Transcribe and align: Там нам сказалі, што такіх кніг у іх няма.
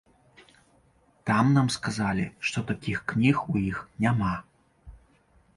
Там 1.31 1.45
нам 1.57 1.67
сказалі, 1.75 2.25
што 2.51 2.65
такіх 2.71 3.05
кніг 3.13 3.45
у 3.55 3.63
іх 3.71 3.77
няма. 4.07 4.35